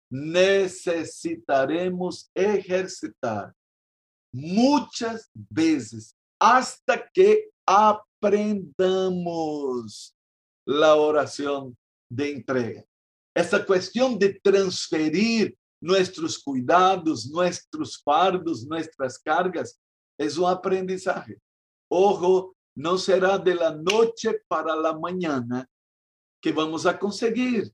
Necesitaremos 0.09 2.31
ejercitar 2.33 3.53
muchas 4.31 5.29
veces 5.33 6.15
hasta 6.39 7.09
que 7.09 7.49
aprendamos 7.65 10.16
la 10.67 10.95
oración 10.95 11.77
de 12.09 12.31
entrega. 12.31 12.83
Esa 13.33 13.65
cuestión 13.65 14.19
de 14.19 14.37
transferir 14.43 15.57
nuestros 15.81 16.37
cuidados, 16.39 17.27
nuestros 17.27 18.01
fardos, 18.03 18.65
nuestras 18.65 19.17
cargas, 19.17 19.79
es 20.19 20.37
un 20.37 20.49
aprendizaje. 20.49 21.39
Ojo, 21.89 22.53
no 22.75 22.97
será 22.97 23.37
de 23.37 23.55
la 23.55 23.73
noche 23.73 24.41
para 24.47 24.75
la 24.75 24.97
mañana 24.97 25.65
que 26.41 26.51
vamos 26.51 26.85
a 26.85 26.99
conseguir. 26.99 27.71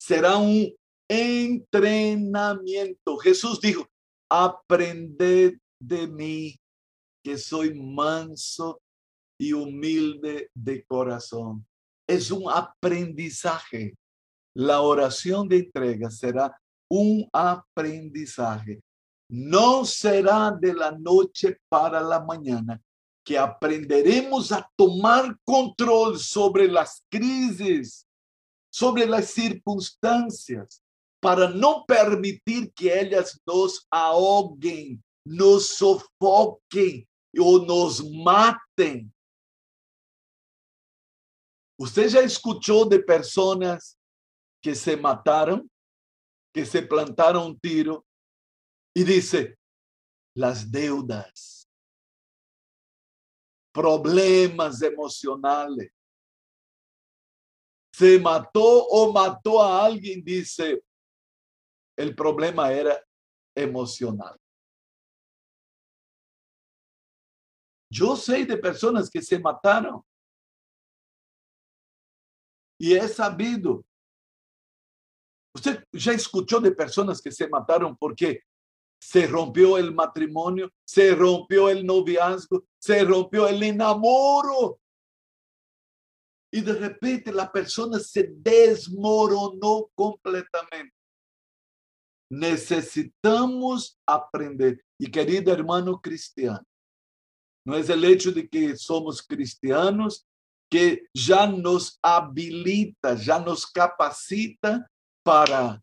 Será 0.00 0.38
un 0.38 0.74
entrenamiento. 1.06 3.18
Jesús 3.18 3.60
dijo, 3.60 3.86
aprended 4.30 5.58
de 5.78 6.06
mí, 6.06 6.58
que 7.22 7.36
soy 7.36 7.74
manso 7.74 8.80
y 9.38 9.52
humilde 9.52 10.50
de 10.54 10.82
corazón. 10.84 11.66
Es 12.10 12.32
un 12.32 12.50
aprendizaje. 12.50 13.96
La 14.56 14.80
oración 14.80 15.48
de 15.48 15.58
entrega 15.58 16.10
será 16.10 16.60
un 16.90 17.28
aprendizaje. 17.32 18.80
No 19.30 19.84
será 19.84 20.50
de 20.50 20.74
la 20.74 20.90
noche 20.90 21.56
para 21.68 22.00
la 22.00 22.18
mañana 22.18 22.82
que 23.24 23.38
aprenderemos 23.38 24.50
a 24.50 24.68
tomar 24.74 25.36
control 25.44 26.18
sobre 26.18 26.66
las 26.66 27.04
crisis, 27.08 28.04
sobre 28.72 29.06
las 29.06 29.26
circunstancias, 29.26 30.82
para 31.20 31.48
no 31.48 31.84
permitir 31.86 32.72
que 32.72 32.98
ellas 32.98 33.40
nos 33.46 33.86
ahoguen, 33.88 35.00
nos 35.24 35.76
sofoquen 35.76 37.06
o 37.38 37.64
nos 37.64 38.04
maten. 38.10 39.12
¿Usted 41.80 42.08
ya 42.08 42.20
escuchó 42.20 42.84
de 42.84 42.98
personas 43.00 43.98
que 44.62 44.74
se 44.74 44.98
mataron, 44.98 45.70
que 46.52 46.66
se 46.66 46.82
plantaron 46.82 47.46
un 47.46 47.58
tiro 47.58 48.04
y 48.94 49.02
dice, 49.02 49.56
las 50.34 50.70
deudas, 50.70 51.66
problemas 53.72 54.82
emocionales. 54.82 55.90
Se 57.94 58.18
mató 58.18 58.84
o 58.86 59.10
mató 59.10 59.62
a 59.62 59.86
alguien, 59.86 60.22
dice, 60.22 60.84
el 61.96 62.14
problema 62.14 62.70
era 62.70 63.02
emocional. 63.54 64.38
Yo 67.90 68.16
sé 68.16 68.44
de 68.44 68.58
personas 68.58 69.08
que 69.08 69.22
se 69.22 69.38
mataron. 69.38 70.04
Y 72.80 72.94
he 72.94 73.06
sabido. 73.08 73.84
Usted 75.54 75.84
ya 75.92 76.12
escuchó 76.12 76.60
de 76.60 76.72
personas 76.72 77.20
que 77.20 77.30
se 77.30 77.46
mataron 77.46 77.94
porque 77.94 78.42
se 78.98 79.26
rompió 79.26 79.76
el 79.76 79.92
matrimonio, 79.92 80.70
se 80.86 81.14
rompió 81.14 81.68
el 81.68 81.84
noviazgo, 81.84 82.64
se 82.78 83.04
rompió 83.04 83.46
el 83.48 83.62
enamoro. 83.62 84.80
Y 86.50 86.62
de 86.62 86.72
repente 86.72 87.32
la 87.32 87.52
persona 87.52 87.98
se 87.98 88.30
desmoronó 88.32 89.90
completamente. 89.94 90.96
Necesitamos 92.30 93.98
aprender. 94.06 94.82
Y 94.98 95.10
querido 95.10 95.52
hermano 95.52 96.00
cristiano, 96.00 96.64
no 97.66 97.76
es 97.76 97.90
el 97.90 98.04
hecho 98.04 98.32
de 98.32 98.48
que 98.48 98.74
somos 98.76 99.22
cristianos 99.22 100.26
que 100.70 101.08
ya 101.12 101.46
nos 101.46 101.98
habilita, 102.00 103.14
ya 103.14 103.40
nos 103.40 103.66
capacita 103.66 104.88
para 105.24 105.82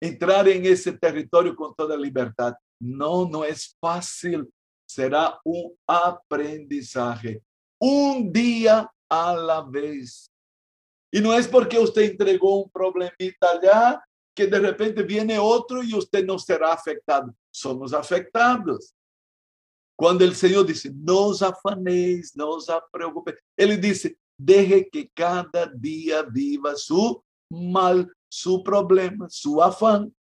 entrar 0.00 0.48
en 0.48 0.64
ese 0.64 0.92
territorio 0.92 1.54
con 1.54 1.74
toda 1.74 1.96
libertad. 1.96 2.54
No, 2.80 3.28
no 3.28 3.44
es 3.44 3.76
fácil. 3.80 4.48
Será 4.88 5.38
un 5.44 5.76
aprendizaje. 5.86 7.42
Un 7.80 8.32
día 8.32 8.90
a 9.08 9.34
la 9.34 9.62
vez. 9.62 10.30
Y 11.12 11.20
no 11.20 11.34
es 11.34 11.46
porque 11.46 11.78
usted 11.78 12.02
entregó 12.02 12.62
un 12.62 12.70
problemita 12.70 13.50
allá 13.50 14.02
que 14.34 14.46
de 14.46 14.58
repente 14.58 15.02
viene 15.02 15.38
otro 15.38 15.82
y 15.82 15.94
usted 15.94 16.24
no 16.24 16.38
será 16.38 16.72
afectado. 16.72 17.34
Somos 17.50 17.92
afectados. 17.92 18.94
Cuando 20.02 20.24
el 20.24 20.34
Señor 20.34 20.66
dice, 20.66 20.90
no 20.92 21.26
os 21.26 21.42
afanéis, 21.42 22.34
no 22.34 22.54
os 22.54 22.66
preocupéis, 22.90 23.38
Él 23.56 23.80
dice, 23.80 24.18
deje 24.36 24.88
que 24.90 25.08
cada 25.14 25.66
día 25.66 26.24
viva 26.24 26.74
su 26.74 27.22
mal, 27.48 28.12
su 28.28 28.64
problema, 28.64 29.28
su 29.30 29.62
afán. 29.62 30.12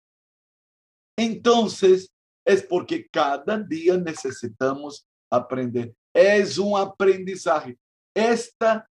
Entonces, 1.16 2.12
es 2.44 2.62
porque 2.62 3.08
cada 3.08 3.56
día 3.56 3.96
necesitamos 3.96 5.06
aprender. 5.30 5.94
Es 6.12 6.58
un 6.58 6.78
aprendizaje. 6.78 7.78
Esta, 8.14 8.86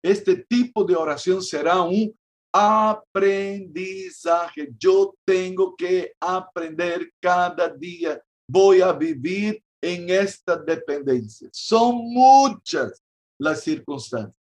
este 0.00 0.36
tipo 0.48 0.84
de 0.84 0.94
oración 0.94 1.42
será 1.42 1.82
un 1.82 2.16
aprendizaje. 2.54 4.68
Yo 4.78 5.16
tengo 5.24 5.74
que 5.74 6.12
aprender 6.20 7.12
cada 7.20 7.68
día. 7.68 8.22
Voy 8.48 8.80
a 8.80 8.92
vivir 8.92 9.60
en 9.82 10.10
esta 10.10 10.56
dependencia. 10.56 11.48
Son 11.52 11.96
muchas 11.96 13.02
las 13.38 13.62
circunstancias. 13.62 14.34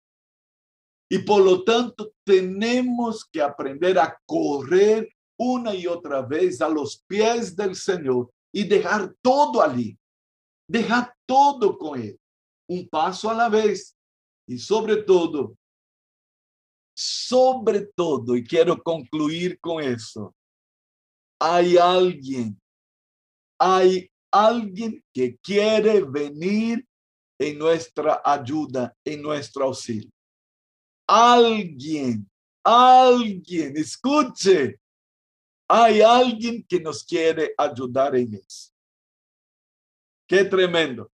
Y 1.09 1.19
por 1.19 1.43
lo 1.43 1.63
tanto 1.63 2.13
tenemos 2.25 3.25
que 3.25 3.41
aprender 3.41 3.99
a 3.99 4.19
correr 4.27 5.09
una 5.39 5.75
y 5.75 5.87
otra 5.87 6.23
vez 6.23 6.61
a 6.61 6.69
los 6.69 7.03
pies 7.07 7.55
del 7.55 7.77
Señor 7.77 8.31
y 8.53 8.65
dejar 8.65 9.15
todo 9.23 9.63
allí. 9.63 9.97
Dejar 10.69 11.15
todo 11.27 11.79
con 11.79 12.01
Él. 12.01 12.19
Un 12.69 12.89
paso 12.89 13.31
a 13.31 13.35
la 13.35 13.49
vez. 13.49 13.97
Y 14.49 14.59
sobre 14.59 14.97
todo, 15.03 15.57
sobre 16.97 17.87
todo, 17.95 18.35
y 18.37 18.45
quiero 18.45 18.83
concluir 18.83 19.61
con 19.61 19.83
eso, 19.83 20.35
hay 21.39 21.77
alguien, 21.77 22.59
hay 23.61 24.11
alguien 24.45 25.03
que 25.13 25.37
quiere 25.39 26.03
venir 26.03 26.87
en 27.39 27.59
nuestra 27.59 28.21
ayuda, 28.25 28.95
en 29.05 29.23
nuestro 29.23 29.65
auxilio. 29.67 30.11
Alguien, 31.09 32.29
alguien, 32.65 33.77
escuche, 33.77 34.79
hay 35.69 36.01
alguien 36.01 36.65
que 36.69 36.81
nos 36.81 37.05
quiere 37.05 37.53
ayudar 37.57 38.17
en 38.17 38.35
eso. 38.35 38.73
Qué 40.29 40.45
tremendo. 40.45 41.11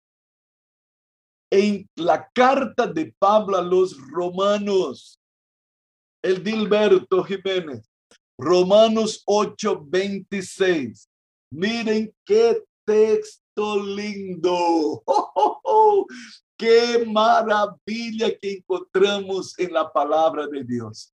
En 1.53 1.89
la 1.97 2.29
carta 2.33 2.87
de 2.87 3.13
Pablo 3.19 3.57
a 3.57 3.63
los 3.63 3.97
romanos, 4.11 5.19
el 6.23 6.43
Dilberto 6.45 7.25
Jiménez, 7.25 7.91
Romanos 8.39 9.23
8, 9.27 9.85
26. 9.85 11.09
Miren 11.53 12.15
qué 12.25 12.63
texto 12.91 13.83
lindo. 13.85 15.03
Qué 16.59 17.05
maravilla 17.07 18.37
que 18.41 18.59
encontramos 18.59 19.57
en 19.59 19.73
la 19.73 19.91
palabra 19.93 20.49
de 20.49 20.65
Dios. 20.65 21.15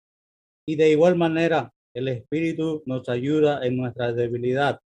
Y 0.68 0.76
de 0.76 0.92
igual 0.92 1.16
manera, 1.16 1.74
el 1.96 2.10
Espíritu 2.10 2.84
nos 2.86 3.08
ayuda 3.08 3.66
en 3.66 3.78
nuestra 3.78 4.12
debilidad. 4.12 4.80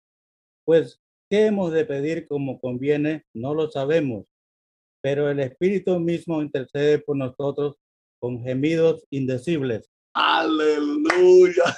Pues, 0.65 0.99
¿qué 1.29 1.47
hemos 1.47 1.71
de 1.71 1.85
pedir 1.85 2.27
como 2.27 2.59
conviene? 2.59 3.23
No 3.33 3.53
lo 3.53 3.71
sabemos. 3.71 4.25
Pero 5.01 5.29
el 5.29 5.39
Espíritu 5.39 5.99
mismo 5.99 6.41
intercede 6.41 6.99
por 6.99 7.15
nosotros 7.15 7.77
con 8.19 8.43
gemidos 8.43 9.05
indecibles. 9.09 9.89
Aleluya. 10.13 11.75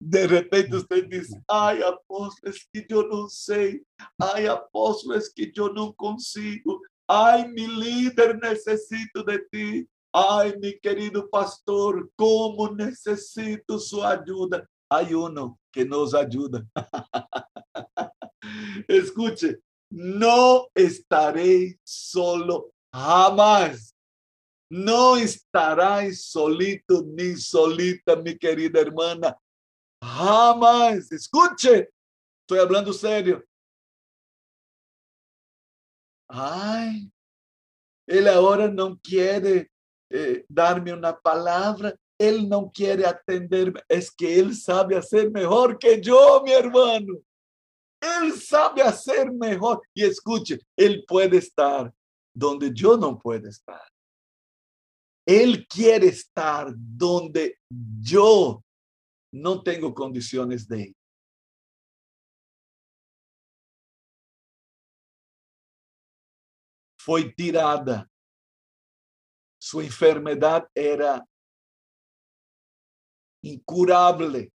De 0.00 0.26
repente 0.26 0.76
usted 0.76 1.06
dice, 1.08 1.40
ay 1.48 1.82
apóstoles 1.82 2.68
que 2.72 2.86
yo 2.88 3.06
no 3.06 3.28
sé, 3.28 3.82
ay 4.18 4.46
apóstoles 4.46 5.32
que 5.34 5.50
yo 5.52 5.68
no 5.68 5.92
consigo, 5.94 6.80
ay 7.06 7.48
mi 7.48 7.66
líder 7.66 8.38
necesito 8.40 9.22
de 9.22 9.38
ti, 9.50 9.88
ay 10.12 10.54
mi 10.60 10.78
querido 10.78 11.28
pastor, 11.28 12.10
cómo 12.16 12.70
necesito 12.70 13.78
su 13.78 14.02
ayuda. 14.02 14.66
Hay 14.90 15.14
uno 15.14 15.58
que 15.72 15.84
nos 15.84 16.14
ayuda. 16.14 16.64
Escuche, 18.88 19.58
no 19.90 20.66
estaré 20.74 21.78
solo 21.84 22.72
jamás. 22.92 23.93
No 24.76 25.16
estarás 25.16 26.22
solito 26.22 27.04
ni 27.06 27.36
solita, 27.36 28.16
mi 28.16 28.36
querida 28.36 28.80
hermana. 28.80 29.38
Jamás. 30.02 31.12
Escuche. 31.12 31.90
Estoy 32.40 32.58
hablando 32.58 32.92
serio. 32.92 33.44
Ay, 36.28 37.08
él 38.04 38.26
ahora 38.26 38.66
no 38.66 38.98
quiere 38.98 39.70
eh, 40.10 40.44
darme. 40.48 40.90
Él 42.18 42.48
no 42.48 42.72
quiere 42.74 43.06
atenderme. 43.06 43.80
Es 43.88 44.10
que 44.10 44.40
él 44.40 44.56
sabe 44.56 44.96
hacer 44.96 45.30
mejor 45.30 45.78
que 45.78 46.00
yo, 46.00 46.42
mi 46.44 46.50
hermano. 46.50 47.14
Él 48.00 48.32
sabe 48.32 48.82
hacer 48.82 49.30
mejor. 49.30 49.82
Y 49.94 50.02
escuche, 50.02 50.58
él 50.76 51.04
puede 51.06 51.36
estar 51.36 51.94
donde 52.34 52.72
yo 52.74 52.96
no 52.96 53.16
puedo 53.16 53.48
estar. 53.48 53.93
Él 55.26 55.66
quiere 55.66 56.08
estar 56.08 56.72
donde 56.76 57.58
yo 58.00 58.62
no 59.32 59.62
tengo 59.62 59.94
condiciones 59.94 60.68
de 60.68 60.80
ir. 60.80 60.96
Fue 66.98 67.24
tirada. 67.32 68.08
Su 69.58 69.80
enfermedad 69.80 70.68
era 70.74 71.26
incurable, 73.42 74.52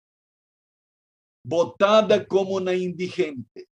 botada 1.43 2.25
como 2.25 2.55
una 2.55 2.73
indigente. 2.73 3.67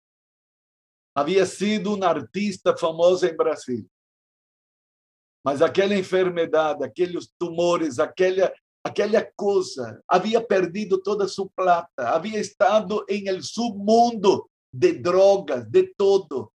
Había 1.15 1.47
sido 1.47 1.95
una 1.95 2.11
artista 2.11 2.77
famosa 2.77 3.29
en 3.29 3.37
Brasil. 3.37 3.91
Mas 5.47 5.63
aquela 5.63 5.95
enfermidade, 5.95 6.83
aqueles 6.83 7.33
tumores, 7.39 8.01
aquela 8.01 8.53
aquela 8.83 9.25
coisa, 9.37 10.03
havia 10.09 10.45
perdido 10.45 11.01
toda 11.01 11.27
sua 11.27 11.49
plata, 11.51 12.09
havia 12.09 12.41
estado 12.41 13.05
em 13.09 13.29
el 13.29 13.43
submundo 13.43 14.49
de 14.73 14.93
drogas, 14.93 15.69
de 15.69 15.93
todo. 15.95 16.53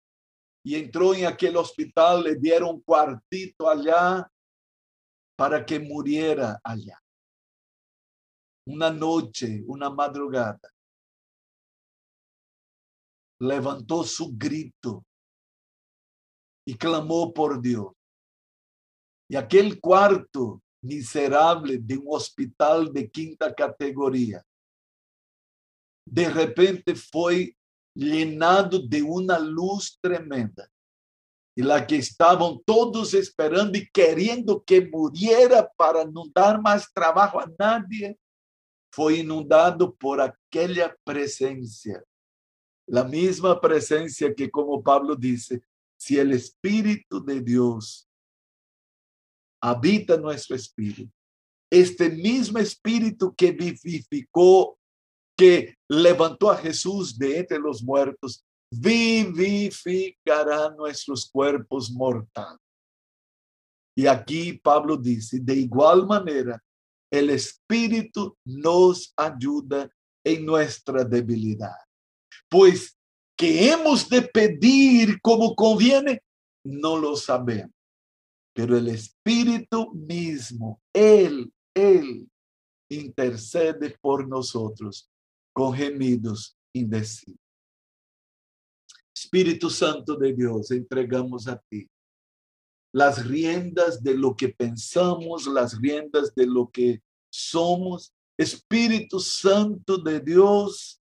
E 0.63 0.75
entrou 0.75 1.15
em 1.15 1.25
aquele 1.25 1.57
hospital, 1.57 2.21
lhe 2.21 2.35
deram 2.35 2.71
um 2.71 2.81
quartito 2.81 3.65
allá 3.67 4.29
para 5.35 5.63
que 5.63 5.79
muriera 5.79 6.59
allá. 6.63 6.99
Uma 8.67 8.91
noite, 8.91 9.63
uma 9.67 9.89
madrugada. 9.89 10.71
Levantou 13.39 14.03
seu 14.03 14.31
grito 14.31 15.03
e 16.67 16.75
clamou 16.75 17.33
por 17.33 17.59
Deus. 17.59 17.98
Y 19.29 19.35
aquel 19.35 19.79
cuarto 19.79 20.61
miserable 20.81 21.77
de 21.77 21.97
un 21.97 22.07
hospital 22.09 22.91
de 22.91 23.09
quinta 23.09 23.53
categoría, 23.53 24.43
de 26.05 26.29
repente 26.29 26.95
fue 26.95 27.55
llenado 27.93 28.79
de 28.79 29.03
una 29.03 29.37
luz 29.37 29.99
tremenda. 30.01 30.67
Y 31.55 31.61
la 31.61 31.85
que 31.85 31.97
estaban 31.97 32.59
todos 32.65 33.13
esperando 33.13 33.77
y 33.77 33.87
queriendo 33.91 34.63
que 34.63 34.81
muriera 34.87 35.69
para 35.77 36.05
no 36.05 36.23
dar 36.33 36.59
más 36.59 36.91
trabajo 36.91 37.39
a 37.39 37.51
nadie, 37.59 38.17
fue 38.91 39.17
inundado 39.17 39.93
por 39.93 40.19
aquella 40.21 40.95
presencia. 41.03 42.03
La 42.87 43.03
misma 43.03 43.59
presencia 43.61 44.33
que, 44.33 44.49
como 44.49 44.81
Pablo 44.81 45.15
dice, 45.15 45.61
si 45.99 46.17
el 46.17 46.31
Espíritu 46.31 47.23
de 47.23 47.41
Dios 47.41 48.08
habita 49.61 50.17
nuestro 50.17 50.55
espíritu. 50.55 51.11
Este 51.71 52.09
mismo 52.09 52.57
espíritu 52.59 53.33
que 53.35 53.51
vivificó, 53.51 54.77
que 55.37 55.75
levantó 55.87 56.49
a 56.49 56.57
Jesús 56.57 57.17
de 57.17 57.39
entre 57.39 57.59
los 57.59 57.83
muertos, 57.83 58.43
vivificará 58.71 60.69
nuestros 60.71 61.29
cuerpos 61.29 61.91
mortales. 61.91 62.59
Y 63.95 64.07
aquí 64.07 64.53
Pablo 64.53 64.97
dice, 64.97 65.39
de 65.41 65.55
igual 65.55 66.07
manera, 66.07 66.61
el 67.11 67.29
Espíritu 67.31 68.37
nos 68.45 69.13
ayuda 69.17 69.89
en 70.23 70.45
nuestra 70.45 71.03
debilidad. 71.03 71.75
Pues 72.47 72.95
que 73.37 73.71
hemos 73.71 74.07
de 74.07 74.21
pedir 74.21 75.19
como 75.21 75.55
conviene, 75.55 76.21
no 76.63 76.97
lo 76.97 77.15
sabemos 77.15 77.78
pero 78.59 78.77
el 78.77 78.89
Espíritu 78.89 79.93
mismo, 79.93 80.81
Él, 80.93 81.49
Él 81.73 82.29
intercede 82.91 83.97
por 84.01 84.27
nosotros 84.27 85.09
con 85.53 85.73
gemidos 85.73 86.57
indecibles. 86.75 87.39
Espíritu 89.15 89.69
Santo 89.69 90.17
de 90.17 90.33
Dios, 90.33 90.71
entregamos 90.71 91.47
a 91.47 91.57
ti 91.69 91.87
las 92.93 93.25
riendas 93.25 94.03
de 94.03 94.17
lo 94.17 94.35
que 94.35 94.49
pensamos, 94.49 95.47
las 95.47 95.79
riendas 95.79 96.35
de 96.35 96.45
lo 96.45 96.69
que 96.69 97.01
somos. 97.31 98.13
Espíritu 98.37 99.21
Santo 99.21 99.97
de 99.99 100.19
Dios, 100.19 100.99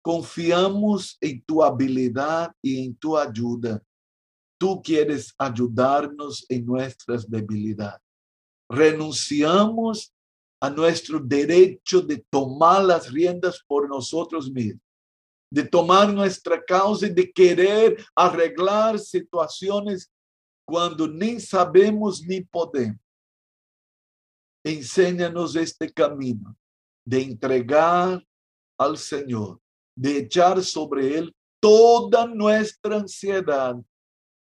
Confiamos 0.00 1.18
en 1.20 1.42
tu 1.42 1.62
habilidad 1.62 2.50
y 2.62 2.86
en 2.86 2.96
tu 2.96 3.18
ayuda. 3.18 3.82
Tú 4.58 4.82
quieres 4.82 5.34
ayudarnos 5.38 6.44
en 6.48 6.66
nuestras 6.66 7.30
debilidades. 7.30 8.02
Renunciamos 8.68 10.12
a 10.60 10.68
nuestro 10.68 11.20
derecho 11.20 12.00
de 12.02 12.18
tomar 12.28 12.84
las 12.84 13.10
riendas 13.10 13.62
por 13.66 13.88
nosotros 13.88 14.50
mismos, 14.50 14.82
de 15.50 15.62
tomar 15.62 16.12
nuestra 16.12 16.62
causa 16.62 17.06
y 17.06 17.14
de 17.14 17.30
querer 17.32 18.04
arreglar 18.14 18.98
situaciones 18.98 20.10
cuando 20.66 21.06
ni 21.06 21.40
sabemos 21.40 22.22
ni 22.22 22.42
podemos. 22.42 23.00
Enséñanos 24.64 25.56
este 25.56 25.90
camino 25.90 26.56
de 27.06 27.22
entregar 27.22 28.22
al 28.76 28.98
Señor, 28.98 29.60
de 29.96 30.18
echar 30.18 30.62
sobre 30.62 31.16
Él 31.16 31.34
toda 31.60 32.26
nuestra 32.26 32.96
ansiedad, 32.96 33.76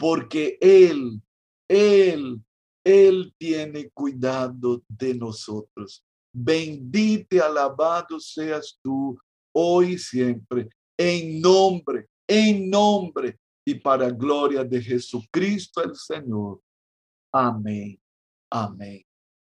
porque 0.03 0.59
Él, 0.61 1.23
Él, 1.69 2.43
Él 2.83 3.33
tiene 3.39 3.89
cuidado 3.91 4.83
de 4.89 5.15
nosotros. 5.15 6.05
Bendito 6.35 7.37
y 7.37 7.39
alabado 7.39 8.19
seas 8.19 8.81
tú 8.83 9.17
hoy 9.55 9.93
y 9.93 9.99
siempre, 9.99 10.69
en 10.99 11.41
nombre, 11.41 12.09
en 12.27 12.69
nombre 12.69 13.39
y 13.65 13.77
para 13.77 14.11
gloria 14.11 14.65
de 14.65 14.83
Jesucristo 14.83 15.81
el 15.85 15.95
Señor. 15.95 16.61
Amén. 17.33 17.97
Amén. 18.51 19.05